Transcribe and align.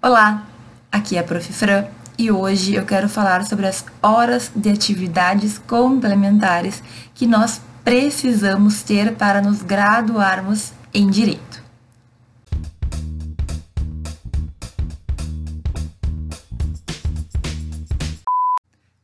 Olá, 0.00 0.46
aqui 0.92 1.16
é 1.16 1.18
a 1.18 1.24
Prof. 1.24 1.52
Fran 1.52 1.84
e 2.16 2.30
hoje 2.30 2.72
eu 2.72 2.86
quero 2.86 3.08
falar 3.08 3.44
sobre 3.44 3.66
as 3.66 3.84
horas 4.00 4.48
de 4.54 4.70
atividades 4.70 5.58
complementares 5.58 6.80
que 7.16 7.26
nós 7.26 7.60
precisamos 7.82 8.84
ter 8.84 9.16
para 9.16 9.42
nos 9.42 9.60
graduarmos 9.60 10.72
em 10.94 11.10
Direito. 11.10 11.64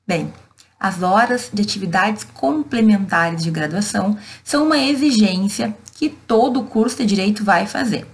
Bem, 0.06 0.32
as 0.79 1.02
horas 1.02 1.50
de 1.52 1.61
atividades 1.61 2.22
complementares 2.22 3.42
de 3.42 3.50
graduação 3.50 4.16
são 4.45 4.66
uma 4.66 4.79
exigência 4.79 5.76
que 5.95 6.08
todo 6.08 6.62
curso 6.62 6.98
de 6.98 7.06
direito 7.06 7.45
vai 7.45 7.66
fazer. 7.66 8.06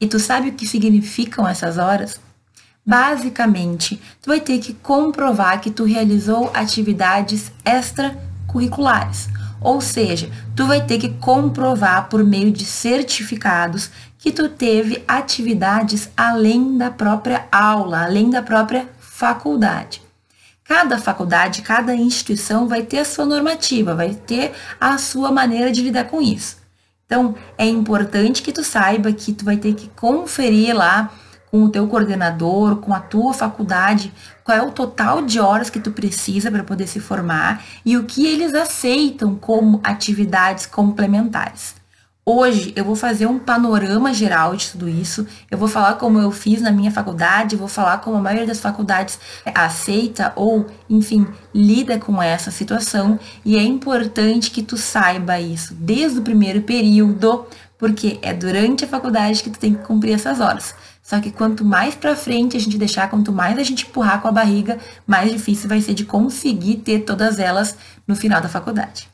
E 0.00 0.06
tu 0.06 0.18
sabe 0.18 0.48
o 0.48 0.52
que 0.52 0.66
significam 0.66 1.46
essas 1.46 1.78
horas? 1.78 2.20
Basicamente, 2.84 4.00
tu 4.20 4.28
vai 4.28 4.40
ter 4.40 4.58
que 4.58 4.74
comprovar 4.74 5.60
que 5.60 5.70
tu 5.70 5.84
realizou 5.84 6.50
atividades 6.52 7.50
extracurriculares. 7.64 9.28
Ou 9.60 9.80
seja, 9.80 10.30
tu 10.54 10.66
vai 10.66 10.84
ter 10.84 10.98
que 10.98 11.08
comprovar 11.08 12.10
por 12.10 12.22
meio 12.22 12.52
de 12.52 12.66
certificados 12.66 13.90
que 14.18 14.30
tu 14.30 14.48
teve 14.48 15.02
atividades 15.08 16.10
além 16.14 16.76
da 16.76 16.90
própria 16.90 17.46
aula, 17.50 18.04
além 18.04 18.28
da 18.28 18.42
própria 18.42 18.86
faculdade. 18.98 20.02
Cada 20.64 20.98
faculdade, 20.98 21.62
cada 21.62 21.94
instituição 21.94 22.66
vai 22.66 22.82
ter 22.82 22.98
a 22.98 23.04
sua 23.04 23.24
normativa, 23.24 23.94
vai 23.94 24.14
ter 24.14 24.52
a 24.80 24.98
sua 24.98 25.30
maneira 25.30 25.70
de 25.70 25.82
lidar 25.82 26.04
com 26.04 26.20
isso. 26.20 26.63
Então, 27.06 27.34
é 27.58 27.66
importante 27.66 28.42
que 28.42 28.52
tu 28.52 28.64
saiba 28.64 29.12
que 29.12 29.32
tu 29.32 29.44
vai 29.44 29.56
ter 29.56 29.74
que 29.74 29.88
conferir 29.90 30.74
lá 30.74 31.10
com 31.50 31.62
o 31.62 31.68
teu 31.68 31.86
coordenador, 31.86 32.76
com 32.76 32.92
a 32.92 32.98
tua 32.98 33.32
faculdade, 33.32 34.12
qual 34.42 34.58
é 34.58 34.62
o 34.62 34.72
total 34.72 35.22
de 35.22 35.38
horas 35.38 35.70
que 35.70 35.78
tu 35.78 35.92
precisa 35.92 36.50
para 36.50 36.64
poder 36.64 36.88
se 36.88 36.98
formar 36.98 37.64
e 37.84 37.96
o 37.96 38.04
que 38.04 38.26
eles 38.26 38.54
aceitam 38.54 39.36
como 39.36 39.80
atividades 39.84 40.66
complementares. 40.66 41.76
Hoje 42.26 42.72
eu 42.74 42.86
vou 42.86 42.96
fazer 42.96 43.26
um 43.26 43.38
panorama 43.38 44.14
geral 44.14 44.56
de 44.56 44.70
tudo 44.70 44.88
isso. 44.88 45.26
Eu 45.50 45.58
vou 45.58 45.68
falar 45.68 45.96
como 45.96 46.18
eu 46.18 46.30
fiz 46.30 46.62
na 46.62 46.72
minha 46.72 46.90
faculdade, 46.90 47.54
vou 47.54 47.68
falar 47.68 47.98
como 47.98 48.16
a 48.16 48.20
maioria 48.20 48.46
das 48.46 48.60
faculdades 48.60 49.18
aceita 49.54 50.32
ou, 50.34 50.66
enfim, 50.88 51.26
lida 51.54 51.98
com 51.98 52.22
essa 52.22 52.50
situação. 52.50 53.20
E 53.44 53.58
é 53.58 53.62
importante 53.62 54.50
que 54.50 54.62
tu 54.62 54.78
saiba 54.78 55.38
isso 55.38 55.74
desde 55.74 56.18
o 56.18 56.22
primeiro 56.22 56.62
período, 56.62 57.44
porque 57.76 58.18
é 58.22 58.32
durante 58.32 58.86
a 58.86 58.88
faculdade 58.88 59.42
que 59.42 59.50
tu 59.50 59.58
tem 59.58 59.74
que 59.74 59.84
cumprir 59.84 60.14
essas 60.14 60.40
horas. 60.40 60.74
Só 61.02 61.20
que 61.20 61.30
quanto 61.30 61.62
mais 61.62 61.94
para 61.94 62.16
frente 62.16 62.56
a 62.56 62.60
gente 62.60 62.78
deixar, 62.78 63.10
quanto 63.10 63.34
mais 63.34 63.58
a 63.58 63.62
gente 63.62 63.86
empurrar 63.86 64.22
com 64.22 64.28
a 64.28 64.32
barriga, 64.32 64.78
mais 65.06 65.30
difícil 65.30 65.68
vai 65.68 65.82
ser 65.82 65.92
de 65.92 66.06
conseguir 66.06 66.76
ter 66.76 67.00
todas 67.00 67.38
elas 67.38 67.76
no 68.08 68.16
final 68.16 68.40
da 68.40 68.48
faculdade. 68.48 69.13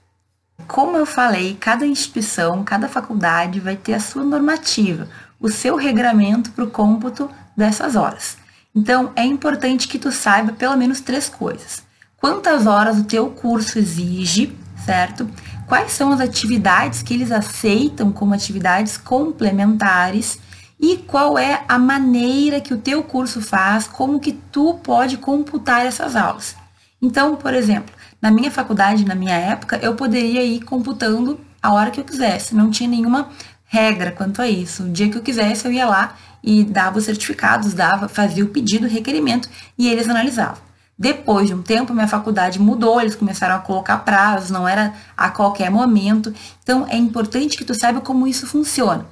Como 0.71 0.97
eu 0.97 1.05
falei, 1.05 1.57
cada 1.59 1.85
instituição, 1.85 2.63
cada 2.63 2.87
faculdade 2.87 3.59
vai 3.59 3.75
ter 3.75 3.95
a 3.95 3.99
sua 3.99 4.23
normativa, 4.23 5.09
o 5.41 5.49
seu 5.51 5.75
regramento 5.75 6.53
para 6.53 6.63
o 6.63 6.71
cômputo 6.71 7.29
dessas 7.57 7.97
horas. 7.97 8.39
Então, 8.73 9.11
é 9.17 9.25
importante 9.25 9.89
que 9.89 9.99
tu 9.99 10.13
saiba 10.13 10.53
pelo 10.53 10.77
menos 10.77 11.01
três 11.01 11.29
coisas. 11.29 11.83
Quantas 12.17 12.69
horas 12.69 12.99
o 12.99 13.05
teu 13.05 13.31
curso 13.31 13.81
exige, 13.81 14.57
certo? 14.87 15.29
Quais 15.67 15.91
são 15.91 16.13
as 16.13 16.21
atividades 16.21 17.03
que 17.03 17.15
eles 17.15 17.33
aceitam 17.33 18.13
como 18.13 18.33
atividades 18.33 18.97
complementares 18.97 20.39
e 20.79 20.99
qual 20.99 21.37
é 21.37 21.65
a 21.67 21.81
maneira 21.81 22.61
que 22.61 22.73
o 22.73 22.79
teu 22.79 23.03
curso 23.03 23.41
faz, 23.41 23.89
como 23.89 24.21
que 24.21 24.35
tu 24.53 24.75
pode 24.85 25.17
computar 25.17 25.85
essas 25.85 26.15
aulas. 26.15 26.55
Então, 27.03 27.35
por 27.35 27.55
exemplo, 27.55 27.93
na 28.21 28.31
minha 28.31 28.51
faculdade, 28.51 29.05
na 29.05 29.15
minha 29.15 29.35
época, 29.35 29.79
eu 29.83 29.95
poderia 29.95 30.45
ir 30.45 30.61
computando 30.61 31.41
a 31.63 31.73
hora 31.73 31.91
que 31.91 32.01
eu 32.01 32.05
quisesse, 32.05 32.55
não 32.55 32.71
tinha 32.71 32.89
nenhuma 32.89 33.29
regra 33.65 34.11
quanto 34.11 34.43
a 34.43 34.49
isso. 34.49 34.85
O 34.85 34.91
dia 34.91 35.09
que 35.09 35.17
eu 35.17 35.23
quisesse, 35.23 35.65
eu 35.67 35.73
ia 35.73 35.87
lá 35.87 36.17
e 36.43 36.65
dava 36.65 36.99
os 36.99 37.05
certificados, 37.05 37.73
dava, 37.73 38.09
fazia 38.09 38.45
o 38.45 38.49
pedido, 38.49 38.87
o 38.87 38.91
requerimento 38.91 39.49
e 39.79 39.89
eles 39.89 40.09
analisavam. 40.09 40.71
Depois 40.99 41.47
de 41.47 41.55
um 41.55 41.63
tempo, 41.63 41.95
minha 41.95 42.09
faculdade 42.09 42.61
mudou, 42.61 43.01
eles 43.01 43.15
começaram 43.15 43.55
a 43.55 43.61
colocar 43.61 43.99
prazos, 43.99 44.51
não 44.51 44.69
era 44.69 44.93
a 45.17 45.31
qualquer 45.31 45.71
momento. 45.71 46.35
Então, 46.63 46.87
é 46.87 46.97
importante 46.97 47.57
que 47.57 47.65
tu 47.65 47.75
saiba 47.75 48.03
como 48.03 48.27
isso 48.27 48.47
funciona. 48.47 49.07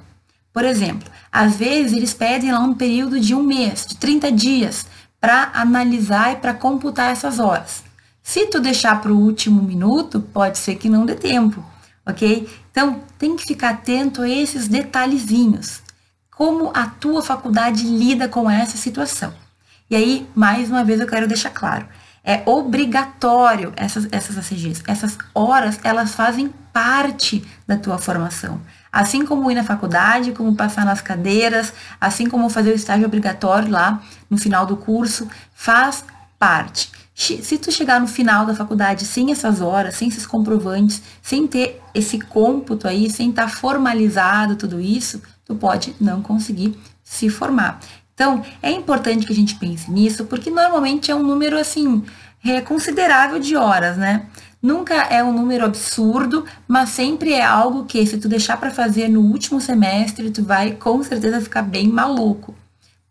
Por 0.53 0.63
exemplo, 0.63 1.09
às 1.31 1.55
vezes 1.55 1.93
eles 1.93 2.13
pedem 2.13 2.51
lá 2.51 2.59
um 2.59 2.75
período 2.75 3.19
de 3.19 3.33
um 3.33 3.41
mês, 3.41 3.87
de 3.87 3.95
30 3.95 4.31
dias, 4.31 4.85
para 5.19 5.49
analisar 5.53 6.33
e 6.33 6.35
para 6.35 6.53
computar 6.53 7.11
essas 7.11 7.39
horas. 7.39 7.88
Se 8.29 8.45
tu 8.45 8.59
deixar 8.59 9.01
para 9.01 9.11
o 9.11 9.17
último 9.17 9.59
minuto, 9.59 10.21
pode 10.21 10.59
ser 10.59 10.75
que 10.75 10.87
não 10.87 11.03
dê 11.03 11.15
tempo, 11.15 11.65
ok? 12.05 12.47
Então, 12.69 13.01
tem 13.17 13.35
que 13.35 13.43
ficar 13.43 13.71
atento 13.71 14.21
a 14.21 14.29
esses 14.29 14.67
detalhezinhos. 14.67 15.81
Como 16.29 16.69
a 16.75 16.85
tua 16.85 17.23
faculdade 17.23 17.83
lida 17.83 18.27
com 18.27 18.47
essa 18.47 18.77
situação. 18.77 19.33
E 19.89 19.95
aí, 19.95 20.29
mais 20.35 20.69
uma 20.69 20.83
vez, 20.83 20.99
eu 20.99 21.07
quero 21.07 21.27
deixar 21.27 21.49
claro. 21.49 21.87
É 22.23 22.43
obrigatório 22.45 23.73
essas, 23.75 24.07
essas 24.11 24.37
ACGs. 24.37 24.83
Essas 24.85 25.17
horas, 25.33 25.79
elas 25.83 26.13
fazem 26.13 26.53
parte 26.71 27.43
da 27.65 27.77
tua 27.77 27.97
formação. 27.97 28.61
Assim 28.91 29.25
como 29.25 29.49
ir 29.49 29.55
na 29.55 29.63
faculdade, 29.63 30.33
como 30.33 30.55
passar 30.55 30.85
nas 30.85 31.01
cadeiras, 31.01 31.73
assim 31.99 32.29
como 32.29 32.47
fazer 32.47 32.69
o 32.69 32.75
estágio 32.75 33.07
obrigatório 33.07 33.71
lá 33.71 34.03
no 34.29 34.37
final 34.37 34.67
do 34.67 34.77
curso, 34.77 35.27
faz 35.51 36.05
parte. 36.37 36.91
Se 37.19 37.57
tu 37.57 37.69
chegar 37.69 37.99
no 37.99 38.07
final 38.07 38.45
da 38.45 38.55
faculdade 38.55 39.03
sem 39.03 39.29
essas 39.29 39.59
horas, 39.59 39.95
sem 39.95 40.07
esses 40.07 40.25
comprovantes, 40.25 41.01
sem 41.21 41.45
ter 41.45 41.81
esse 41.93 42.17
cômputo 42.17 42.87
aí, 42.87 43.09
sem 43.09 43.29
estar 43.29 43.43
tá 43.43 43.49
formalizado 43.49 44.55
tudo 44.55 44.79
isso, 44.79 45.21
tu 45.43 45.53
pode 45.53 45.93
não 45.99 46.21
conseguir 46.21 46.79
se 47.03 47.29
formar. 47.29 47.81
Então, 48.13 48.41
é 48.63 48.71
importante 48.71 49.25
que 49.25 49.33
a 49.33 49.35
gente 49.35 49.55
pense 49.55 49.91
nisso, 49.91 50.23
porque 50.25 50.49
normalmente 50.49 51.11
é 51.11 51.15
um 51.15 51.21
número 51.21 51.59
assim, 51.59 52.05
é 52.43 52.61
considerável 52.61 53.37
de 53.37 53.53
horas, 53.53 53.97
né? 53.97 54.25
Nunca 54.61 54.95
é 54.95 55.21
um 55.21 55.33
número 55.33 55.65
absurdo, 55.65 56.45
mas 56.69 56.87
sempre 56.87 57.33
é 57.33 57.43
algo 57.43 57.83
que 57.83 58.05
se 58.05 58.17
tu 58.17 58.29
deixar 58.29 58.55
para 58.55 58.71
fazer 58.71 59.09
no 59.09 59.19
último 59.19 59.59
semestre, 59.59 60.31
tu 60.31 60.41
vai 60.41 60.71
com 60.71 61.03
certeza 61.03 61.41
ficar 61.41 61.63
bem 61.63 61.89
maluco. 61.89 62.55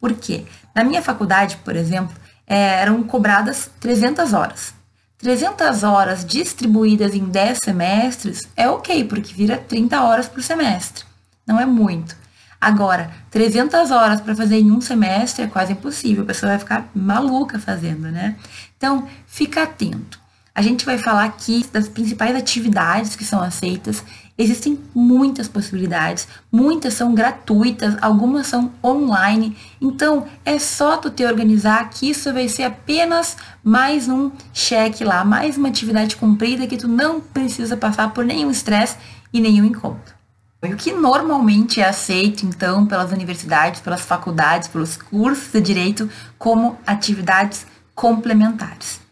Por 0.00 0.14
quê? 0.14 0.44
Na 0.74 0.82
minha 0.82 1.02
faculdade, 1.02 1.58
por 1.62 1.76
exemplo, 1.76 2.16
é, 2.48 2.80
eram 2.80 3.02
cobradas 3.02 3.70
300 3.78 4.32
horas. 4.32 4.74
300 5.18 5.82
horas 5.82 6.24
distribuídas 6.24 7.14
em 7.14 7.24
10 7.24 7.58
semestres 7.62 8.48
é 8.56 8.68
ok, 8.68 9.04
porque 9.04 9.34
vira 9.34 9.58
30 9.58 10.00
horas 10.00 10.28
por 10.28 10.42
semestre. 10.42 11.04
Não 11.46 11.60
é 11.60 11.66
muito. 11.66 12.16
Agora, 12.60 13.10
300 13.30 13.90
horas 13.90 14.20
para 14.20 14.34
fazer 14.34 14.58
em 14.58 14.70
um 14.70 14.80
semestre 14.80 15.44
é 15.44 15.46
quase 15.46 15.72
impossível, 15.72 16.24
a 16.24 16.26
pessoa 16.26 16.50
vai 16.50 16.58
ficar 16.58 16.88
maluca 16.94 17.58
fazendo, 17.58 18.10
né? 18.10 18.36
Então, 18.76 19.08
fica 19.26 19.62
atento. 19.62 20.18
A 20.54 20.62
gente 20.62 20.84
vai 20.84 20.98
falar 20.98 21.24
aqui 21.24 21.64
das 21.72 21.88
principais 21.88 22.34
atividades 22.34 23.14
que 23.14 23.24
são 23.24 23.40
aceitas 23.40 24.02
Existem 24.40 24.78
muitas 24.94 25.48
possibilidades, 25.48 26.28
muitas 26.50 26.94
são 26.94 27.12
gratuitas, 27.12 27.96
algumas 28.00 28.46
são 28.46 28.70
online. 28.84 29.56
Então, 29.80 30.28
é 30.44 30.60
só 30.60 30.96
tu 30.96 31.10
te 31.10 31.24
organizar 31.24 31.90
que 31.90 32.08
isso 32.08 32.32
vai 32.32 32.48
ser 32.48 32.62
apenas 32.62 33.36
mais 33.64 34.08
um 34.08 34.30
cheque 34.54 35.02
lá, 35.02 35.24
mais 35.24 35.56
uma 35.56 35.66
atividade 35.66 36.14
cumprida 36.14 36.68
que 36.68 36.76
tu 36.76 36.86
não 36.86 37.20
precisa 37.20 37.76
passar 37.76 38.14
por 38.14 38.24
nenhum 38.24 38.48
estresse 38.48 38.96
e 39.32 39.40
nenhum 39.40 39.64
incômodo. 39.64 40.16
O 40.62 40.76
que 40.76 40.92
normalmente 40.92 41.80
é 41.80 41.88
aceito, 41.88 42.46
então, 42.46 42.86
pelas 42.86 43.10
universidades, 43.10 43.80
pelas 43.80 44.02
faculdades, 44.02 44.68
pelos 44.68 44.96
cursos 44.96 45.50
de 45.50 45.60
direito 45.60 46.08
como 46.38 46.78
atividades 46.86 47.66
complementares 47.92 49.07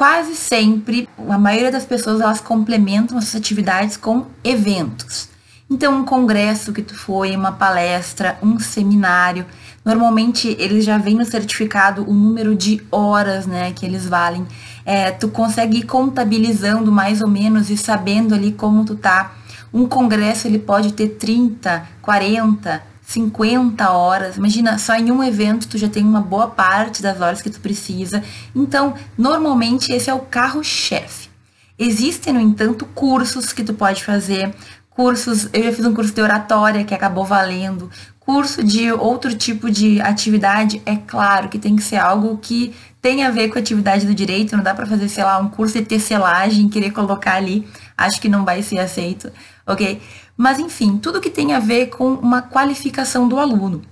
quase 0.00 0.34
sempre, 0.34 1.06
a 1.28 1.36
maioria 1.36 1.70
das 1.70 1.84
pessoas, 1.84 2.22
elas 2.22 2.40
complementam 2.40 3.18
as 3.18 3.24
suas 3.24 3.42
atividades 3.42 3.98
com 3.98 4.24
eventos. 4.42 5.28
Então, 5.68 5.98
um 5.98 6.06
congresso 6.06 6.72
que 6.72 6.80
tu 6.80 6.94
foi, 6.94 7.36
uma 7.36 7.52
palestra, 7.52 8.38
um 8.42 8.58
seminário, 8.58 9.44
normalmente 9.84 10.56
eles 10.58 10.86
já 10.86 10.96
vêm 10.96 11.16
no 11.16 11.24
certificado 11.26 12.08
o 12.08 12.14
número 12.14 12.54
de 12.54 12.80
horas, 12.90 13.44
né, 13.44 13.72
que 13.72 13.84
eles 13.84 14.06
valem. 14.06 14.46
É, 14.86 15.10
tu 15.10 15.28
consegue 15.28 15.80
ir 15.80 15.82
contabilizando 15.82 16.90
mais 16.90 17.20
ou 17.20 17.28
menos 17.28 17.68
e 17.68 17.76
sabendo 17.76 18.34
ali 18.34 18.52
como 18.52 18.86
tu 18.86 18.96
tá. 18.96 19.34
Um 19.70 19.86
congresso 19.86 20.48
ele 20.48 20.58
pode 20.58 20.94
ter 20.94 21.08
30, 21.08 21.86
40, 22.00 22.82
50 23.10 23.90
horas. 23.90 24.36
Imagina, 24.36 24.78
só 24.78 24.94
em 24.94 25.10
um 25.10 25.22
evento 25.22 25.66
tu 25.66 25.76
já 25.76 25.88
tem 25.88 26.04
uma 26.04 26.20
boa 26.20 26.46
parte 26.46 27.02
das 27.02 27.20
horas 27.20 27.42
que 27.42 27.50
tu 27.50 27.60
precisa. 27.60 28.22
Então, 28.54 28.94
normalmente 29.18 29.92
esse 29.92 30.08
é 30.08 30.14
o 30.14 30.20
carro-chefe. 30.20 31.28
Existem, 31.76 32.32
no 32.32 32.40
entanto, 32.40 32.86
cursos 32.94 33.52
que 33.52 33.64
tu 33.64 33.74
pode 33.74 34.04
fazer. 34.04 34.54
Cursos, 34.90 35.48
eu 35.52 35.64
já 35.64 35.72
fiz 35.72 35.84
um 35.84 35.94
curso 35.94 36.14
de 36.14 36.22
oratória 36.22 36.84
que 36.84 36.94
acabou 36.94 37.24
valendo, 37.24 37.90
Curso 38.30 38.62
de 38.62 38.92
outro 38.92 39.34
tipo 39.34 39.68
de 39.68 40.00
atividade, 40.00 40.80
é 40.86 40.94
claro 40.94 41.48
que 41.48 41.58
tem 41.58 41.74
que 41.74 41.82
ser 41.82 41.96
algo 41.96 42.36
que 42.36 42.72
tem 43.02 43.24
a 43.24 43.30
ver 43.30 43.48
com 43.48 43.58
a 43.58 43.60
atividade 43.60 44.06
do 44.06 44.14
direito, 44.14 44.54
não 44.54 44.62
dá 44.62 44.72
para 44.72 44.86
fazer, 44.86 45.08
sei 45.08 45.24
lá, 45.24 45.38
um 45.38 45.48
curso 45.48 45.78
de 45.78 45.84
tecelagem, 45.84 46.68
querer 46.68 46.92
colocar 46.92 47.34
ali, 47.34 47.66
acho 48.00 48.20
que 48.20 48.28
não 48.28 48.44
vai 48.44 48.62
ser 48.62 48.78
aceito, 48.78 49.30
ok? 49.66 50.00
Mas 50.36 50.58
enfim, 50.58 50.96
tudo 50.96 51.20
que 51.20 51.30
tem 51.30 51.52
a 51.52 51.60
ver 51.60 51.86
com 51.86 52.14
uma 52.14 52.40
qualificação 52.40 53.28
do 53.28 53.38
aluno. 53.38 53.82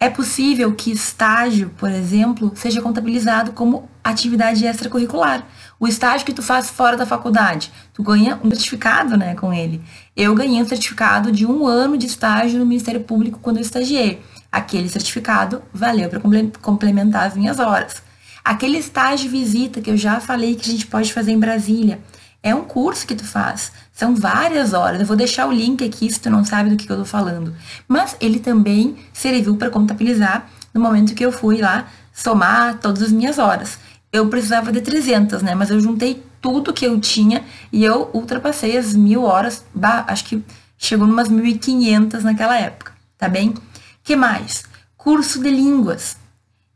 É 0.00 0.10
possível 0.10 0.74
que 0.74 0.90
estágio, 0.90 1.70
por 1.78 1.88
exemplo, 1.88 2.52
seja 2.56 2.82
contabilizado 2.82 3.52
como 3.52 3.88
atividade 4.02 4.66
extracurricular. 4.66 5.46
O 5.78 5.86
estágio 5.86 6.26
que 6.26 6.32
tu 6.32 6.42
faz 6.42 6.68
fora 6.68 6.96
da 6.96 7.06
faculdade, 7.06 7.72
tu 7.94 8.02
ganha 8.02 8.36
um 8.42 8.50
certificado, 8.50 9.16
né, 9.16 9.36
com 9.36 9.54
ele. 9.54 9.80
Eu 10.16 10.34
ganhei 10.34 10.60
um 10.60 10.66
certificado 10.66 11.30
de 11.30 11.46
um 11.46 11.68
ano 11.68 11.96
de 11.96 12.06
estágio 12.06 12.58
no 12.58 12.66
Ministério 12.66 13.02
Público 13.02 13.38
quando 13.40 13.58
eu 13.58 13.62
estagiei. 13.62 14.20
Aquele 14.50 14.88
certificado 14.88 15.62
valeu 15.72 16.10
para 16.10 16.20
complementar 16.60 17.28
as 17.28 17.36
minhas 17.36 17.60
horas. 17.60 18.02
Aquele 18.44 18.78
estágio 18.78 19.30
visita 19.30 19.80
que 19.80 19.88
eu 19.88 19.96
já 19.96 20.18
falei 20.18 20.56
que 20.56 20.68
a 20.68 20.72
gente 20.72 20.88
pode 20.88 21.12
fazer 21.12 21.30
em 21.30 21.38
Brasília, 21.38 22.00
é 22.42 22.54
um 22.54 22.64
curso 22.64 23.06
que 23.06 23.14
tu 23.14 23.24
faz. 23.24 23.72
São 23.92 24.14
várias 24.14 24.72
horas. 24.72 25.00
Eu 25.00 25.06
vou 25.06 25.16
deixar 25.16 25.46
o 25.46 25.52
link 25.52 25.84
aqui 25.84 26.10
se 26.10 26.20
tu 26.20 26.28
não 26.28 26.44
sabe 26.44 26.70
do 26.70 26.76
que, 26.76 26.90
eu 26.90 26.96
tô 26.96 27.04
falando. 27.04 27.54
Mas 27.86 28.16
ele 28.20 28.40
também 28.40 28.96
serviu 29.12 29.56
para 29.56 29.70
contabilizar 29.70 30.48
no 30.74 30.80
momento 30.80 31.14
que 31.14 31.24
eu 31.24 31.30
fui 31.30 31.60
lá 31.60 31.86
somar 32.12 32.78
todas 32.78 33.02
as 33.02 33.12
minhas 33.12 33.38
horas. 33.38 33.78
Eu 34.12 34.28
precisava 34.28 34.72
de 34.72 34.80
300, 34.80 35.42
né? 35.42 35.54
Mas 35.54 35.70
eu 35.70 35.80
juntei 35.80 36.22
tudo 36.40 36.72
que 36.72 36.84
eu 36.84 36.98
tinha 37.00 37.44
e 37.72 37.84
eu 37.84 38.10
ultrapassei 38.12 38.76
as 38.76 38.94
mil 38.94 39.22
horas. 39.22 39.64
Bah, 39.74 40.04
acho 40.08 40.24
que 40.24 40.44
chegou 40.76 41.06
umas 41.06 41.28
1.500 41.28 42.22
naquela 42.22 42.58
época, 42.58 42.92
tá 43.16 43.28
bem? 43.28 43.54
que 44.02 44.16
mais? 44.16 44.64
Curso 44.96 45.40
de 45.40 45.50
línguas. 45.50 46.16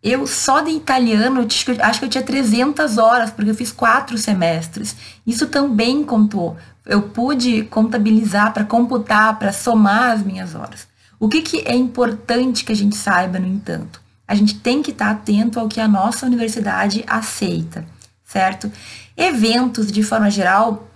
Eu 0.09 0.25
só 0.25 0.61
de 0.61 0.71
italiano, 0.71 1.45
acho 1.83 1.99
que 1.99 2.05
eu 2.05 2.09
tinha 2.09 2.23
300 2.23 2.97
horas, 2.97 3.33
porque 3.33 3.51
eu 3.51 3.57
fiz 3.57 3.73
quatro 3.73 4.17
semestres. 4.17 4.95
Isso 5.27 5.49
também 5.49 6.05
contou. 6.05 6.57
Eu 6.85 7.03
pude 7.03 7.65
contabilizar 7.65 8.55
para 8.55 8.65
computar, 8.65 9.37
para 9.37 9.53
somar 9.53 10.13
as 10.13 10.23
minhas 10.23 10.55
horas. 10.55 10.87
O 11.19 11.29
que, 11.29 11.43
que 11.43 11.59
é 11.67 11.75
importante 11.75 12.65
que 12.65 12.71
a 12.71 12.77
gente 12.77 12.95
saiba, 12.95 13.41
no 13.41 13.49
entanto? 13.49 14.01
A 14.29 14.37
gente 14.37 14.61
tem 14.61 14.81
que 14.81 14.93
estar 14.93 15.07
tá 15.07 15.11
atento 15.11 15.59
ao 15.59 15.67
que 15.67 15.81
a 15.81 15.89
nossa 15.89 16.25
universidade 16.25 17.03
aceita, 17.09 17.85
certo? 18.25 18.71
Eventos, 19.17 19.91
de 19.91 20.05
forma 20.05 20.31
geral, 20.31 20.89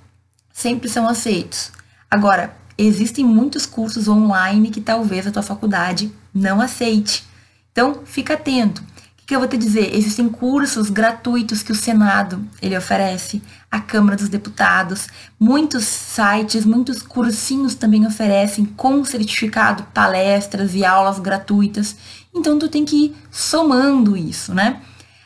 sempre 0.52 0.88
são 0.88 1.08
aceitos. 1.08 1.72
Agora, 2.08 2.56
existem 2.78 3.24
muitos 3.24 3.66
cursos 3.66 4.06
online 4.06 4.70
que 4.70 4.80
talvez 4.80 5.26
a 5.26 5.32
tua 5.32 5.42
faculdade 5.42 6.12
não 6.32 6.60
aceite. 6.60 7.28
Então, 7.72 8.02
fica 8.04 8.34
atento 8.34 8.88
que 9.30 9.36
eu 9.36 9.38
vou 9.38 9.48
te 9.48 9.56
dizer? 9.56 9.94
Existem 9.94 10.28
cursos 10.28 10.90
gratuitos 10.90 11.62
que 11.62 11.70
o 11.70 11.74
Senado 11.74 12.44
ele 12.60 12.76
oferece, 12.76 13.40
a 13.70 13.78
Câmara 13.78 14.16
dos 14.16 14.28
Deputados, 14.28 15.06
muitos 15.38 15.84
sites, 15.84 16.64
muitos 16.64 17.00
cursinhos 17.00 17.76
também 17.76 18.04
oferecem 18.04 18.64
com 18.64 19.04
certificado 19.04 19.84
palestras 19.94 20.74
e 20.74 20.84
aulas 20.84 21.20
gratuitas. 21.20 21.94
Então 22.34 22.58
tu 22.58 22.68
tem 22.68 22.84
que 22.84 23.04
ir 23.04 23.16
somando 23.30 24.16
isso, 24.16 24.52
né? 24.52 24.80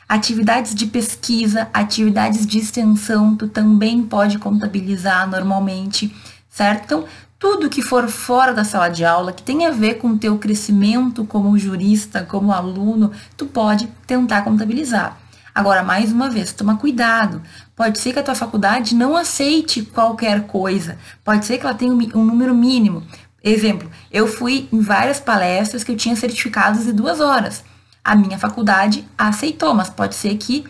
Atividades 0.06 0.74
de 0.74 0.84
pesquisa, 0.84 1.70
atividades 1.72 2.46
de 2.46 2.58
extensão, 2.58 3.34
tu 3.34 3.48
também 3.48 4.02
pode 4.02 4.38
contabilizar 4.38 5.26
normalmente, 5.30 6.14
certo? 6.50 6.84
Então, 6.84 7.08
tudo 7.44 7.68
que 7.68 7.82
for 7.82 8.08
fora 8.08 8.54
da 8.54 8.64
sala 8.64 8.88
de 8.88 9.04
aula, 9.04 9.30
que 9.30 9.42
tem 9.42 9.66
a 9.66 9.70
ver 9.70 9.96
com 9.96 10.08
o 10.08 10.16
teu 10.16 10.38
crescimento 10.38 11.26
como 11.26 11.58
jurista, 11.58 12.22
como 12.22 12.50
aluno, 12.50 13.12
tu 13.36 13.44
pode 13.44 13.86
tentar 14.06 14.40
contabilizar. 14.40 15.18
Agora, 15.54 15.82
mais 15.82 16.10
uma 16.10 16.30
vez, 16.30 16.54
toma 16.54 16.78
cuidado. 16.78 17.42
Pode 17.76 17.98
ser 17.98 18.14
que 18.14 18.18
a 18.18 18.22
tua 18.22 18.34
faculdade 18.34 18.94
não 18.94 19.14
aceite 19.14 19.82
qualquer 19.82 20.46
coisa. 20.46 20.96
Pode 21.22 21.44
ser 21.44 21.58
que 21.58 21.66
ela 21.66 21.74
tenha 21.74 21.92
um 21.92 22.24
número 22.24 22.54
mínimo. 22.54 23.02
Exemplo, 23.42 23.90
eu 24.10 24.26
fui 24.26 24.66
em 24.72 24.80
várias 24.80 25.20
palestras 25.20 25.84
que 25.84 25.92
eu 25.92 25.96
tinha 25.98 26.16
certificados 26.16 26.86
de 26.86 26.94
duas 26.94 27.20
horas. 27.20 27.62
A 28.02 28.16
minha 28.16 28.38
faculdade 28.38 29.06
aceitou, 29.18 29.74
mas 29.74 29.90
pode 29.90 30.14
ser 30.14 30.34
que, 30.38 30.64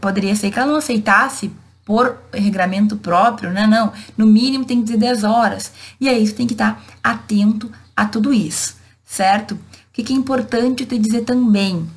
poderia 0.00 0.36
ser 0.36 0.52
que 0.52 0.58
ela 0.60 0.70
não 0.70 0.78
aceitasse 0.78 1.50
por 1.84 2.18
regramento 2.32 2.96
próprio, 2.96 3.50
né? 3.50 3.66
Não, 3.66 3.92
no 4.16 4.26
mínimo 4.26 4.64
tem 4.64 4.82
que 4.82 4.92
ter 4.92 4.98
10 4.98 5.24
horas. 5.24 5.72
E 6.00 6.08
aí 6.08 6.26
você 6.26 6.34
tem 6.34 6.46
que 6.46 6.54
estar 6.54 6.82
atento 7.02 7.70
a 7.96 8.04
tudo 8.04 8.32
isso, 8.32 8.76
certo? 9.04 9.52
O 9.54 9.58
que 9.92 10.12
é 10.12 10.16
importante 10.16 10.86
te 10.86 10.98
dizer 10.98 11.22
também? 11.22 11.88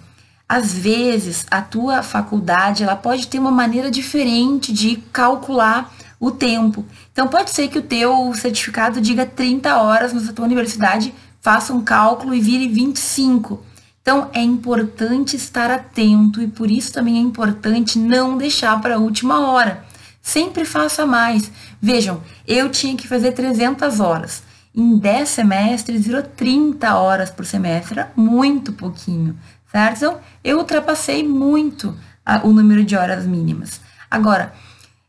Às 0.48 0.74
vezes, 0.74 1.46
a 1.50 1.62
tua 1.62 2.04
faculdade, 2.04 2.84
ela 2.84 2.96
pode 2.96 3.28
ter 3.28 3.40
uma 3.40 3.52
maneira 3.52 3.90
diferente 3.90 4.74
de 4.74 4.98
calcular 5.12 5.94
o 6.20 6.32
tempo. 6.32 6.86
Então, 7.12 7.28
pode 7.28 7.52
ser 7.52 7.70
que 7.70 7.80
o 7.80 7.82
teu 7.82 8.34
certificado 8.34 9.00
diga 9.00 9.26
30 9.26 9.78
horas, 9.78 10.14
mas 10.14 10.28
a 10.28 10.34
tua 10.34 10.46
universidade 10.46 11.14
faça 11.42 11.74
um 11.74 11.82
cálculo 11.82 12.34
e 12.34 12.42
vire 12.42 12.68
25. 12.68 13.64
Então, 14.04 14.30
é 14.34 14.42
importante 14.42 15.38
estar 15.38 15.72
atento 15.72 16.42
e 16.42 16.48
por 16.48 16.70
isso 16.70 16.92
também 16.92 17.18
é 17.18 17.22
importante 17.22 17.98
não 17.98 18.38
deixar 18.38 18.80
para 18.82 18.96
a 18.96 19.00
última 19.00 19.48
hora. 19.48 19.86
Sempre 20.22 20.66
faça 20.66 21.06
mais. 21.06 21.50
Vejam, 21.82 22.22
eu 22.46 22.70
tinha 22.70 22.98
que 22.98 23.08
fazer 23.08 23.32
300 23.32 24.02
horas. 24.02 24.44
Em 24.76 24.98
10 24.98 25.30
semestres, 25.30 26.06
virou 26.06 26.22
30 26.22 26.96
horas 26.96 27.32
por 27.32 27.46
semestre. 27.46 28.04
Muito 28.14 28.74
pouquinho, 28.74 29.38
certo? 29.72 29.98
Então, 29.98 30.20
eu 30.44 30.58
ultrapassei 30.58 31.26
muito 31.26 31.98
o 32.44 32.52
número 32.52 32.84
de 32.84 32.98
horas 32.98 33.26
mínimas. 33.26 33.80
Agora, 34.12 34.54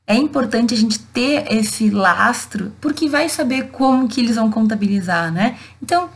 é 0.06 0.14
importante 0.14 0.72
a 0.72 0.76
gente 0.76 1.00
ter 1.00 1.52
esse 1.52 1.90
lastro, 1.90 2.72
porque 2.80 3.08
vai 3.08 3.28
saber 3.28 3.70
como 3.70 4.06
que 4.06 4.20
eles 4.20 4.36
vão 4.36 4.52
contabilizar, 4.52 5.32
né? 5.32 5.58
Então, 5.82 6.10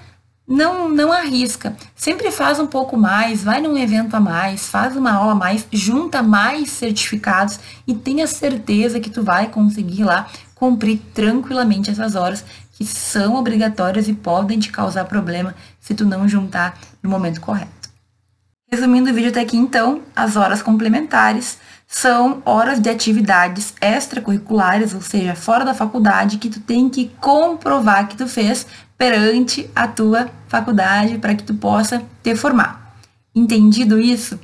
não, 0.49 0.89
não 0.89 1.13
arrisca. 1.13 1.77
Sempre 1.95 2.31
faz 2.31 2.59
um 2.59 2.67
pouco 2.67 2.97
mais, 2.97 3.45
vai 3.45 3.61
num 3.61 3.77
evento 3.77 4.15
a 4.15 4.21
mais, 4.21 4.67
faz 4.67 4.97
uma 4.97 5.13
aula 5.13 5.33
a 5.33 5.35
mais, 5.35 5.67
junta 5.71 6.23
mais 6.23 6.71
certificados 6.71 7.61
e 7.87 7.95
tenha 7.95 8.27
certeza 8.27 8.99
que 8.99 9.11
tu 9.11 9.23
vai 9.23 9.49
conseguir 9.49 10.05
lá 10.05 10.27
cumprir 10.55 11.01
tranquilamente 11.13 11.91
essas 11.91 12.15
horas 12.15 12.45
que 12.73 12.85
são 12.85 13.35
obrigatórias 13.35 14.09
e 14.09 14.15
podem 14.15 14.59
te 14.59 14.73
causar 14.73 15.05
problema 15.05 15.55
se 15.79 15.95
tu 15.95 16.07
não 16.07 16.27
juntar 16.27 16.79
no 17.03 17.11
momento 17.11 17.41
correto. 17.41 17.91
Resumindo 18.71 19.11
o 19.11 19.15
vídeo 19.15 19.31
até 19.31 19.41
aqui, 19.41 19.57
então, 19.57 20.03
as 20.15 20.37
horas 20.37 20.63
complementares 20.63 21.59
são 21.87 22.43
horas 22.45 22.79
de 22.79 22.91
atividades 22.91 23.75
extracurriculares, 23.81 24.93
ou 24.93 25.01
seja, 25.01 25.35
fora 25.35 25.65
da 25.65 25.73
faculdade, 25.73 26.37
que 26.37 26.51
tu 26.51 26.61
tem 26.61 26.89
que 26.89 27.11
comprovar 27.19 28.07
que 28.09 28.17
tu 28.17 28.29
fez 28.29 28.67
perante 28.99 29.71
a 29.75 29.87
tua 29.87 30.29
faculdade 30.49 31.19
para 31.19 31.35
que 31.35 31.45
tu 31.45 31.55
possa 31.55 32.03
te 32.23 32.35
formar. 32.35 32.99
Entendido 33.33 33.99
isso? 33.99 34.39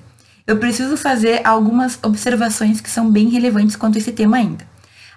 Eu 0.47 0.59
preciso 0.59 0.97
fazer 0.97 1.41
algumas 1.45 1.99
observações 2.03 2.81
que 2.81 2.89
são 2.89 3.11
bem 3.11 3.29
relevantes 3.29 3.75
quanto 3.75 3.97
a 3.97 3.99
esse 3.99 4.13
tema 4.13 4.37
ainda. 4.37 4.65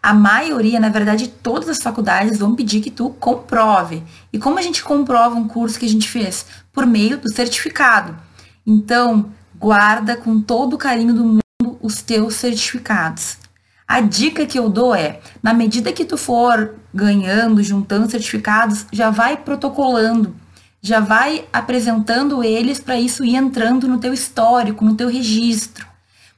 A 0.02 0.14
maioria, 0.14 0.80
na 0.80 0.90
verdade, 0.90 1.28
todas 1.28 1.70
as 1.70 1.82
faculdades 1.82 2.40
vão 2.40 2.56
pedir 2.56 2.82
que 2.82 2.90
tu 2.90 3.10
comprove. 3.12 4.02
E 4.32 4.40
como 4.40 4.58
a 4.58 4.62
gente 4.62 4.84
comprova 4.84 5.36
um 5.36 5.48
curso 5.48 5.80
que 5.80 5.86
a 5.86 5.90
gente 5.90 6.08
fez? 6.08 6.46
Por 6.72 6.86
meio 6.86 7.18
do 7.18 7.32
certificado. 7.32 8.16
Então, 8.66 9.32
guarda 9.56 10.16
com 10.16 10.42
todo 10.42 10.74
o 10.74 10.78
carinho 10.78 11.14
do 11.14 11.24
mundo 11.24 11.78
os 11.82 12.02
teus 12.02 12.36
certificados. 12.36 13.38
A 13.88 14.02
dica 14.02 14.46
que 14.46 14.60
eu 14.60 14.70
dou 14.70 14.94
é, 14.94 15.22
na 15.42 15.54
medida 15.54 15.94
que 15.94 16.04
tu 16.04 16.18
for 16.18 16.76
ganhando, 16.94 17.64
juntando 17.64 18.12
certificados, 18.12 18.86
já 18.92 19.10
vai 19.10 19.38
protocolando, 19.38 20.36
já 20.82 21.00
vai 21.00 21.46
apresentando 21.54 22.44
eles 22.44 22.82
para 22.82 23.00
isso 23.00 23.24
ir 23.24 23.36
entrando 23.36 23.88
no 23.88 23.98
teu 23.98 24.14
histórico, 24.14 24.84
no 24.84 24.96
teu 24.96 25.08
registro. 25.08 25.88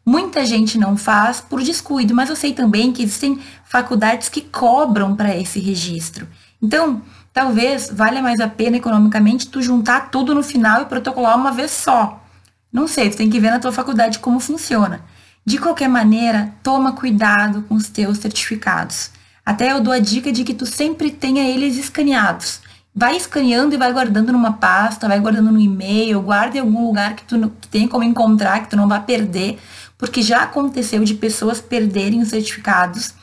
Muita 0.05 0.45
gente 0.45 0.77
não 0.77 0.95
faz 0.95 1.41
por 1.41 1.61
descuido, 1.61 2.13
mas 2.13 2.29
eu 2.29 2.35
sei 2.35 2.53
também 2.53 2.91
que 2.91 3.01
existem 3.01 3.39
faculdades 3.65 4.29
que 4.29 4.41
cobram 4.41 5.15
para 5.15 5.35
esse 5.35 5.59
registro. 5.59 6.27
Então, 6.61 7.01
talvez 7.33 7.89
valha 7.91 8.21
mais 8.21 8.39
a 8.39 8.47
pena 8.47 8.77
economicamente 8.77 9.47
tu 9.47 9.61
juntar 9.61 10.11
tudo 10.11 10.35
no 10.35 10.43
final 10.43 10.83
e 10.83 10.85
protocolar 10.85 11.35
uma 11.35 11.51
vez 11.51 11.71
só. 11.71 12.23
Não 12.71 12.87
sei, 12.87 13.09
tu 13.09 13.17
tem 13.17 13.29
que 13.29 13.39
ver 13.39 13.49
na 13.49 13.59
tua 13.59 13.71
faculdade 13.71 14.19
como 14.19 14.39
funciona. 14.39 15.01
De 15.49 15.57
qualquer 15.57 15.89
maneira, 15.89 16.53
toma 16.61 16.91
cuidado 16.91 17.63
com 17.63 17.73
os 17.73 17.89
teus 17.89 18.19
certificados. 18.19 19.09
Até 19.43 19.71
eu 19.71 19.81
dou 19.81 19.91
a 19.91 19.97
dica 19.97 20.31
de 20.31 20.43
que 20.43 20.53
tu 20.53 20.63
sempre 20.63 21.09
tenha 21.09 21.43
eles 21.49 21.75
escaneados. 21.75 22.61
Vai 22.93 23.17
escaneando 23.17 23.73
e 23.73 23.77
vai 23.79 23.91
guardando 23.91 24.31
numa 24.31 24.53
pasta, 24.53 25.07
vai 25.07 25.19
guardando 25.19 25.51
no 25.51 25.59
e-mail, 25.59 26.21
guarda 26.21 26.57
em 26.57 26.59
algum 26.59 26.85
lugar 26.85 27.15
que 27.15 27.23
tu 27.23 27.51
que 27.59 27.67
tem 27.67 27.87
como 27.87 28.03
encontrar, 28.03 28.61
que 28.61 28.69
tu 28.69 28.77
não 28.77 28.87
vai 28.87 29.03
perder, 29.03 29.57
porque 29.97 30.21
já 30.21 30.43
aconteceu 30.43 31.03
de 31.03 31.15
pessoas 31.15 31.59
perderem 31.59 32.21
os 32.21 32.27
certificados 32.27 33.15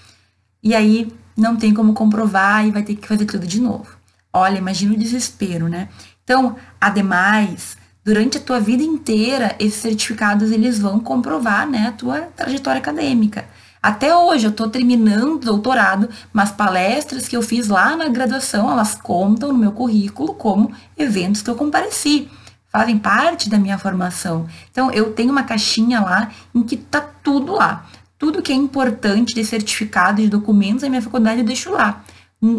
e 0.60 0.74
aí 0.74 1.12
não 1.36 1.54
tem 1.54 1.72
como 1.72 1.94
comprovar 1.94 2.66
e 2.66 2.72
vai 2.72 2.82
ter 2.82 2.96
que 2.96 3.06
fazer 3.06 3.26
tudo 3.26 3.46
de 3.46 3.60
novo. 3.60 3.86
Olha, 4.32 4.58
imagina 4.58 4.94
o 4.94 4.98
desespero, 4.98 5.68
né? 5.68 5.90
Então, 6.24 6.56
ademais, 6.80 7.76
durante 8.06 8.38
a 8.38 8.40
tua 8.40 8.60
vida 8.60 8.84
inteira, 8.84 9.56
esses 9.58 9.80
certificados 9.80 10.52
eles 10.52 10.78
vão 10.78 11.00
comprovar, 11.00 11.68
né, 11.68 11.88
a 11.88 11.92
tua 11.92 12.20
trajetória 12.36 12.78
acadêmica. 12.78 13.44
Até 13.82 14.16
hoje 14.16 14.46
eu 14.46 14.50
estou 14.50 14.68
terminando 14.68 15.34
o 15.34 15.38
doutorado, 15.38 16.08
mas 16.32 16.52
palestras 16.52 17.26
que 17.26 17.36
eu 17.36 17.42
fiz 17.42 17.66
lá 17.66 17.96
na 17.96 18.06
graduação, 18.08 18.70
elas 18.70 18.94
contam 18.94 19.52
no 19.52 19.58
meu 19.58 19.72
currículo 19.72 20.34
como 20.34 20.70
eventos 20.96 21.42
que 21.42 21.50
eu 21.50 21.56
compareci 21.56 22.28
fazem 22.70 22.96
parte 22.96 23.48
da 23.48 23.58
minha 23.58 23.78
formação. 23.78 24.46
Então, 24.70 24.90
eu 24.90 25.12
tenho 25.12 25.32
uma 25.32 25.42
caixinha 25.42 26.00
lá 26.00 26.30
em 26.54 26.62
que 26.62 26.76
tá 26.76 27.00
tudo 27.00 27.54
lá. 27.54 27.86
Tudo 28.18 28.42
que 28.42 28.52
é 28.52 28.54
importante 28.54 29.34
de 29.34 29.44
certificado 29.44 30.20
de 30.20 30.28
documentos 30.28 30.82
da 30.82 30.88
minha 30.88 31.02
faculdade 31.02 31.40
eu 31.40 31.44
deixo 31.44 31.70
lá. 31.72 32.04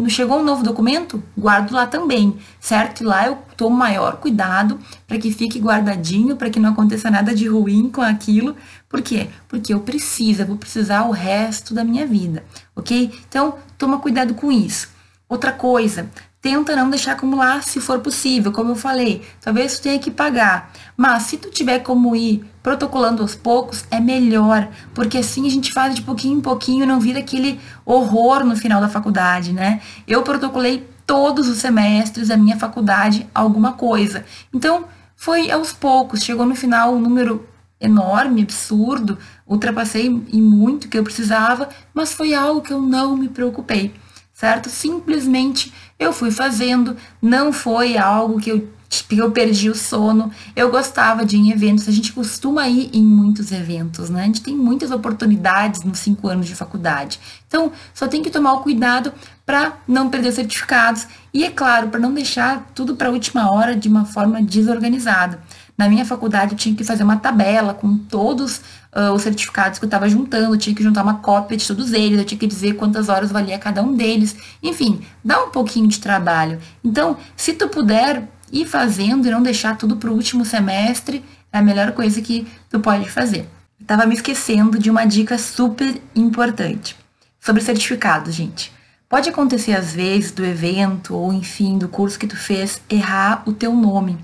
Chegou 0.08 0.40
um 0.40 0.44
novo 0.44 0.62
documento? 0.62 1.22
Guardo 1.36 1.72
lá 1.72 1.86
também, 1.86 2.36
certo? 2.60 3.02
E 3.02 3.06
lá 3.06 3.26
eu 3.26 3.38
tomo 3.56 3.76
maior 3.76 4.16
cuidado 4.16 4.78
para 5.06 5.18
que 5.18 5.30
fique 5.32 5.58
guardadinho, 5.58 6.36
para 6.36 6.50
que 6.50 6.58
não 6.58 6.70
aconteça 6.70 7.10
nada 7.10 7.34
de 7.34 7.46
ruim 7.48 7.88
com 7.90 8.00
aquilo. 8.00 8.56
Por 8.88 9.02
quê? 9.02 9.28
Porque 9.46 9.72
eu 9.72 9.80
preciso, 9.80 10.42
eu 10.42 10.46
vou 10.46 10.56
precisar 10.56 11.04
o 11.04 11.10
resto 11.10 11.74
da 11.74 11.84
minha 11.84 12.06
vida, 12.06 12.44
ok? 12.74 13.12
Então, 13.28 13.54
toma 13.76 13.98
cuidado 13.98 14.34
com 14.34 14.50
isso. 14.50 14.88
Outra 15.28 15.52
coisa, 15.52 16.08
tenta 16.40 16.76
não 16.76 16.88
deixar 16.88 17.12
acumular 17.12 17.62
se 17.62 17.80
for 17.80 17.98
possível, 18.00 18.52
como 18.52 18.70
eu 18.70 18.76
falei. 18.76 19.22
Talvez 19.40 19.76
tu 19.76 19.82
tenha 19.82 19.98
que 19.98 20.10
pagar, 20.10 20.72
mas 20.96 21.24
se 21.24 21.36
tu 21.36 21.50
tiver 21.50 21.80
como 21.80 22.14
ir 22.14 22.44
protocolando 22.62 23.22
aos 23.22 23.34
poucos, 23.34 23.84
é 23.90 23.98
melhor, 23.98 24.68
porque 24.94 25.18
assim 25.18 25.46
a 25.46 25.50
gente 25.50 25.72
faz 25.72 25.94
de 25.94 26.02
pouquinho 26.02 26.38
em 26.38 26.40
pouquinho 26.40 26.86
não 26.86 27.00
vira 27.00 27.18
aquele 27.18 27.60
horror 27.84 28.44
no 28.44 28.56
final 28.56 28.80
da 28.80 28.88
faculdade, 28.88 29.52
né? 29.52 29.80
Eu 30.06 30.22
protocolei 30.22 30.88
todos 31.06 31.48
os 31.48 31.58
semestres 31.58 32.28
da 32.28 32.36
minha 32.36 32.58
faculdade 32.58 33.26
alguma 33.34 33.72
coisa. 33.72 34.24
Então, 34.52 34.84
foi 35.16 35.50
aos 35.50 35.72
poucos, 35.72 36.22
chegou 36.22 36.46
no 36.46 36.54
final 36.54 36.94
um 36.94 37.00
número 37.00 37.48
enorme, 37.80 38.42
absurdo, 38.42 39.18
ultrapassei 39.46 40.06
em 40.06 40.42
muito 40.42 40.88
que 40.88 40.98
eu 40.98 41.04
precisava, 41.04 41.68
mas 41.94 42.12
foi 42.12 42.34
algo 42.34 42.60
que 42.60 42.72
eu 42.72 42.80
não 42.80 43.16
me 43.16 43.28
preocupei 43.28 43.94
certo? 44.38 44.70
Simplesmente 44.70 45.72
eu 45.98 46.12
fui 46.12 46.30
fazendo, 46.30 46.96
não 47.20 47.52
foi 47.52 47.98
algo 47.98 48.38
que 48.38 48.50
eu, 48.50 48.68
que 48.88 49.18
eu 49.18 49.32
perdi 49.32 49.68
o 49.68 49.74
sono. 49.74 50.30
Eu 50.54 50.70
gostava 50.70 51.24
de 51.24 51.36
ir 51.36 51.40
em 51.40 51.50
eventos, 51.50 51.88
a 51.88 51.90
gente 51.90 52.12
costuma 52.12 52.68
ir 52.68 52.88
em 52.92 53.02
muitos 53.02 53.50
eventos, 53.50 54.08
né? 54.08 54.22
A 54.22 54.26
gente 54.26 54.40
tem 54.40 54.54
muitas 54.54 54.92
oportunidades 54.92 55.82
nos 55.82 55.98
cinco 55.98 56.28
anos 56.28 56.46
de 56.46 56.54
faculdade. 56.54 57.18
Então, 57.48 57.72
só 57.92 58.06
tem 58.06 58.22
que 58.22 58.30
tomar 58.30 58.52
o 58.52 58.60
cuidado 58.60 59.12
para 59.44 59.72
não 59.88 60.08
perder 60.08 60.30
certificados 60.30 61.08
e, 61.34 61.44
é 61.44 61.50
claro, 61.50 61.88
para 61.88 61.98
não 61.98 62.14
deixar 62.14 62.70
tudo 62.76 62.94
para 62.94 63.08
a 63.08 63.12
última 63.12 63.50
hora 63.50 63.74
de 63.74 63.88
uma 63.88 64.04
forma 64.04 64.40
desorganizada. 64.40 65.42
Na 65.76 65.88
minha 65.88 66.04
faculdade, 66.04 66.52
eu 66.52 66.58
tinha 66.58 66.76
que 66.76 66.84
fazer 66.84 67.02
uma 67.02 67.16
tabela 67.16 67.74
com 67.74 67.96
todos 67.96 68.60
uh, 68.94 69.12
os 69.12 69.22
certificados 69.22 69.78
que 69.78 69.84
eu 69.84 69.88
estava 69.88 70.08
juntando, 70.08 70.56
tinha 70.56 70.74
que 70.74 70.82
juntar 70.82 71.02
uma 71.02 71.18
cópia 71.18 71.56
de 71.56 71.66
todos 71.66 71.92
eles, 71.92 72.18
eu 72.18 72.24
tinha 72.24 72.38
que 72.38 72.46
dizer 72.46 72.74
quantas 72.74 73.08
horas 73.08 73.30
valia 73.30 73.58
cada 73.58 73.82
um 73.82 73.94
deles. 73.94 74.36
Enfim, 74.62 75.00
dá 75.24 75.42
um 75.44 75.50
pouquinho 75.50 75.88
de 75.88 76.00
trabalho. 76.00 76.58
Então, 76.84 77.16
se 77.36 77.52
tu 77.52 77.68
puder 77.68 78.28
ir 78.52 78.66
fazendo 78.66 79.26
e 79.26 79.30
não 79.30 79.42
deixar 79.42 79.76
tudo 79.76 79.96
para 79.96 80.10
o 80.10 80.14
último 80.14 80.44
semestre, 80.44 81.24
é 81.52 81.58
a 81.58 81.62
melhor 81.62 81.92
coisa 81.92 82.20
que 82.20 82.46
tu 82.70 82.80
pode 82.80 83.08
fazer. 83.08 83.48
Estava 83.80 84.06
me 84.06 84.14
esquecendo 84.14 84.78
de 84.78 84.90
uma 84.90 85.04
dica 85.04 85.38
super 85.38 86.00
importante 86.14 86.96
sobre 87.40 87.62
certificados, 87.62 88.34
gente. 88.34 88.72
Pode 89.08 89.30
acontecer 89.30 89.72
às 89.72 89.92
vezes 89.92 90.32
do 90.32 90.44
evento 90.44 91.14
ou 91.14 91.32
enfim 91.32 91.78
do 91.78 91.88
curso 91.88 92.18
que 92.18 92.26
tu 92.26 92.36
fez 92.36 92.82
errar 92.90 93.42
o 93.46 93.52
teu 93.52 93.74
nome. 93.74 94.18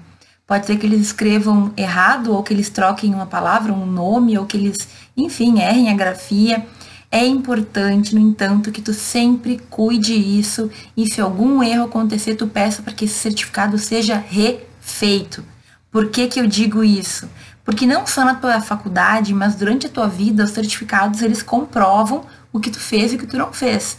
Pode 0.47 0.67
ser 0.67 0.77
que 0.77 0.87
eles 0.87 1.01
escrevam 1.01 1.73
errado, 1.77 2.33
ou 2.33 2.43
que 2.43 2.53
eles 2.53 2.69
troquem 2.69 3.15
uma 3.15 3.27
palavra, 3.27 3.73
um 3.73 3.87
nome, 3.87 4.37
ou 4.37 4.45
que 4.45 4.57
eles, 4.57 4.89
enfim, 5.17 5.59
errem 5.59 5.89
a 5.89 5.95
grafia. 5.95 6.67
É 7.11 7.25
importante, 7.25 8.15
no 8.15 8.21
entanto, 8.21 8.71
que 8.71 8.83
tu 8.83 8.93
sempre 8.93 9.61
cuide 9.71 10.13
isso 10.13 10.71
e 10.97 11.07
se 11.07 11.21
algum 11.21 11.63
erro 11.63 11.85
acontecer, 11.85 12.35
tu 12.35 12.47
peça 12.47 12.83
para 12.83 12.93
que 12.93 13.05
esse 13.07 13.15
certificado 13.15 13.79
seja 13.79 14.17
refeito. 14.17 15.45
Por 15.91 16.11
que, 16.11 16.27
que 16.27 16.41
eu 16.41 16.47
digo 16.47 16.83
isso? 16.83 17.31
Porque 17.65 17.87
não 17.87 18.07
só 18.07 18.25
na 18.25 18.35
tua 18.35 18.61
faculdade, 18.61 19.33
mas 19.33 19.55
durante 19.55 19.87
a 19.87 19.91
tua 19.91 20.09
vida, 20.09 20.45
os 20.45 20.51
certificados 20.51 21.23
eles 21.23 21.43
comprovam 21.43 22.25
o 22.53 22.61
que 22.61 22.71
tu 22.71 22.81
fez 22.81 23.13
e 23.13 23.17
o 23.17 23.19
que 23.19 23.27
tu 23.27 23.39
não 23.39 23.53
fez. 23.53 23.97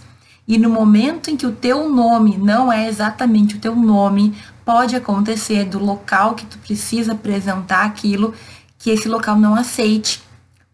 E 0.47 0.59
no 0.59 0.69
momento 0.69 1.31
em 1.31 1.37
que 1.37 1.47
o 1.47 1.51
teu 1.51 1.89
nome 1.89 2.37
não 2.37 2.71
é 2.71 2.87
exatamente 2.87 3.55
o 3.55 3.59
teu 3.59 3.75
nome, 3.75 4.35
pode 4.65 4.95
acontecer 4.95 5.63
do 5.63 5.77
local 5.77 6.33
que 6.33 6.45
tu 6.45 6.57
precisa 6.57 7.13
apresentar 7.13 7.85
aquilo, 7.85 8.33
que 8.79 8.89
esse 8.89 9.07
local 9.07 9.37
não 9.37 9.55
aceite. 9.55 10.21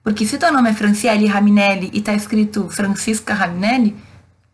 Porque 0.02 0.26
se 0.26 0.38
teu 0.38 0.52
nome 0.52 0.70
é 0.70 0.74
Franciele 0.74 1.28
Raminelli 1.28 1.92
e 1.94 2.02
tá 2.02 2.14
escrito 2.14 2.70
Francisca 2.70 3.34
Raminelli, 3.34 3.96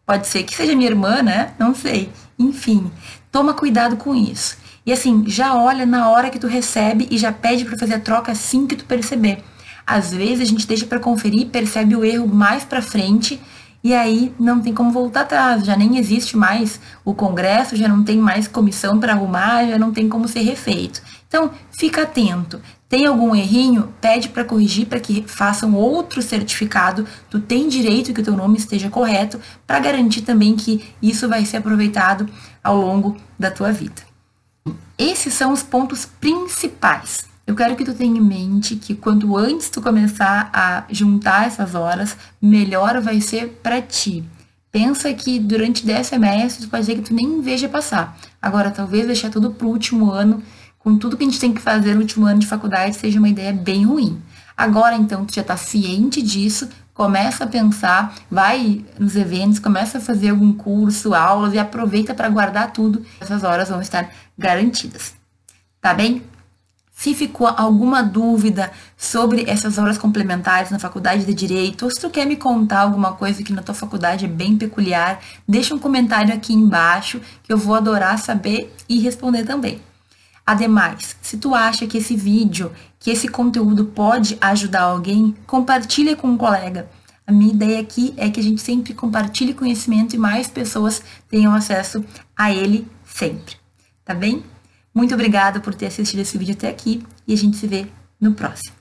pode 0.06 0.28
ser 0.28 0.44
que 0.44 0.56
seja 0.56 0.76
minha 0.76 0.90
irmã, 0.90 1.22
né? 1.22 1.54
Não 1.60 1.76
sei. 1.76 2.12
Enfim, 2.38 2.92
toma 3.32 3.54
cuidado 3.54 3.96
com 3.96 4.16
isso. 4.16 4.58
E 4.86 4.92
assim, 4.92 5.24
já 5.28 5.54
olha 5.54 5.86
na 5.86 6.10
hora 6.10 6.30
que 6.30 6.40
tu 6.40 6.48
recebe 6.48 7.08
e 7.12 7.18
já 7.18 7.32
pede 7.32 7.64
para 7.64 7.78
fazer 7.78 7.96
a 7.96 8.00
troca 8.00 8.32
assim 8.32 8.66
que 8.66 8.76
tu 8.76 8.86
perceber. 8.86 9.44
Às 9.86 10.14
vezes 10.14 10.42
a 10.42 10.46
gente 10.46 10.68
deixa 10.68 10.86
para 10.86 11.00
conferir, 11.00 11.48
percebe 11.48 11.96
o 11.96 12.04
erro 12.04 12.28
mais 12.28 12.66
para 12.66 12.82
frente 12.82 13.40
e 13.84 13.94
aí 13.94 14.34
não 14.40 14.60
tem 14.60 14.74
como 14.74 14.92
voltar 14.92 15.22
atrás, 15.22 15.66
já 15.66 15.76
nem 15.76 15.98
existe 15.98 16.36
mais 16.36 16.80
o 17.06 17.14
Congresso, 17.14 17.76
já 17.76 17.88
não 17.88 18.04
tem 18.04 18.18
mais 18.18 18.48
comissão 18.48 19.00
para 19.00 19.14
arrumar, 19.14 19.66
já 19.68 19.78
não 19.78 19.92
tem 19.92 20.10
como 20.10 20.28
ser 20.28 20.42
refeito. 20.42 21.02
Então, 21.28 21.52
fica 21.72 22.04
atento. 22.04 22.62
Tem 22.90 23.06
algum 23.06 23.36
errinho? 23.36 23.94
Pede 24.00 24.30
para 24.30 24.46
corrigir 24.46 24.88
para 24.88 25.00
que 25.00 25.24
façam 25.28 25.74
outro 25.74 26.22
certificado. 26.22 27.06
Tu 27.30 27.40
tem 27.40 27.68
direito 27.68 28.14
que 28.14 28.22
o 28.22 28.24
teu 28.24 28.36
nome 28.36 28.58
esteja 28.58 28.90
correto 28.90 29.40
para 29.66 29.80
garantir 29.80 30.22
também 30.22 30.56
que 30.56 30.90
isso 31.02 31.28
vai 31.28 31.46
ser 31.46 31.58
aproveitado 31.58 32.28
ao 32.64 32.78
longo 32.78 33.18
da 33.38 33.52
tua 33.52 33.72
vida. 33.72 34.02
Esses 34.98 35.34
são 35.34 35.52
os 35.52 35.62
pontos 35.62 36.06
principais 36.06 37.26
eu 37.48 37.56
quero 37.56 37.78
que 37.78 37.86
tu 37.86 37.94
tenha 37.94 38.18
em 38.18 38.22
mente 38.22 38.76
que 38.76 38.94
quanto 38.94 39.38
antes 39.38 39.70
tu 39.70 39.82
começar 39.82 40.50
a 40.54 40.84
juntar 40.90 41.48
essas 41.48 41.76
horas, 41.76 42.18
melhor 42.42 43.00
vai 43.00 43.22
ser 43.22 43.62
para 43.64 43.82
ti. 43.82 44.22
Pensa 44.70 45.14
que 45.14 45.40
durante 45.40 45.86
10 45.86 46.08
semestres 46.08 46.68
pode 46.68 46.86
ser 46.86 46.96
que 46.96 47.04
tu 47.04 47.14
nem 47.14 47.42
veja 47.42 47.70
passar. 47.70 48.18
Agora, 48.42 48.70
talvez 48.70 49.08
deixar 49.08 49.30
tudo 49.30 49.52
pro 49.52 49.70
último 49.70 50.12
ano, 50.12 50.44
com 50.78 50.98
tudo 50.98 51.16
que 51.16 51.24
a 51.24 51.26
gente 51.26 51.40
tem 51.40 51.54
que 51.54 51.62
fazer 51.62 51.96
no 51.96 52.02
último 52.02 52.26
ano 52.26 52.40
de 52.40 52.46
faculdade, 52.46 52.98
seja 52.98 53.18
uma 53.18 53.30
ideia 53.30 53.54
bem 53.54 53.86
ruim. 53.86 54.22
Agora, 54.56 54.96
então, 54.96 55.24
tu 55.24 55.34
já 55.34 55.42
está 55.42 55.56
ciente 55.56 56.22
disso, 56.22 56.68
começa 56.94 57.46
a 57.46 57.48
pensar, 57.48 58.14
vai 58.30 58.84
nos 59.00 59.16
eventos, 59.16 59.58
começa 59.58 60.00
a 60.00 60.02
fazer 60.02 60.32
algum 60.32 60.52
curso, 60.52 61.14
aulas 61.14 61.54
e 61.54 61.60
aproveita 61.60 62.14
para 62.14 62.28
guardar 62.28 62.74
tudo. 62.74 63.06
Essas 63.22 63.44
horas 63.44 63.70
vão 63.70 63.80
estar 63.80 64.14
garantidas. 64.38 65.14
Tá 65.80 65.94
bem? 65.94 66.22
Se 67.00 67.14
ficou 67.14 67.46
alguma 67.46 68.02
dúvida 68.02 68.72
sobre 68.98 69.48
essas 69.48 69.78
horas 69.78 70.00
complementares 70.00 70.72
na 70.72 70.80
faculdade 70.80 71.26
de 71.26 71.34
Direito, 71.36 71.86
ou 71.86 71.92
se 71.92 72.02
tu 72.02 72.10
quer 72.10 72.26
me 72.26 72.36
contar 72.36 72.80
alguma 72.80 73.14
coisa 73.14 73.44
que 73.44 73.54
na 73.54 73.62
tua 73.62 73.76
faculdade 73.76 74.26
é 74.26 74.28
bem 74.28 74.58
peculiar, 74.58 75.20
deixa 75.48 75.76
um 75.76 75.80
comentário 75.80 76.34
aqui 76.34 76.54
embaixo 76.54 77.22
que 77.44 77.54
eu 77.54 77.58
vou 77.58 77.76
adorar 77.76 78.18
saber 78.18 78.74
e 78.90 79.00
responder 79.00 79.44
também. 79.44 79.80
Ademais, 80.44 81.16
se 81.22 81.38
tu 81.38 81.54
acha 81.54 81.86
que 81.86 82.00
esse 82.00 82.16
vídeo, 82.16 82.72
que 83.00 83.12
esse 83.12 83.28
conteúdo 83.28 83.86
pode 83.86 84.36
ajudar 84.42 84.82
alguém, 84.82 85.36
compartilha 85.46 86.16
com 86.16 86.30
um 86.30 86.38
colega. 86.38 86.90
A 87.28 87.32
minha 87.32 87.54
ideia 87.54 87.80
aqui 87.80 88.16
é 88.18 88.28
que 88.28 88.40
a 88.40 88.44
gente 88.44 88.60
sempre 88.60 88.96
compartilhe 88.96 89.54
conhecimento 89.54 90.16
e 90.16 90.18
mais 90.20 90.48
pessoas 90.48 91.04
tenham 91.30 91.54
acesso 91.54 92.04
a 92.36 92.52
ele 92.52 92.88
sempre. 93.06 93.56
Tá 94.04 94.16
bem? 94.16 94.44
Muito 94.98 95.14
obrigada 95.14 95.60
por 95.60 95.76
ter 95.76 95.86
assistido 95.86 96.22
esse 96.22 96.40
vídeo 96.40 96.56
até 96.56 96.68
aqui 96.70 97.04
e 97.28 97.32
a 97.32 97.38
gente 97.38 97.56
se 97.56 97.68
vê 97.68 97.86
no 98.20 98.34
próximo. 98.34 98.77